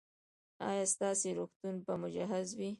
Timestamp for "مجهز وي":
2.03-2.69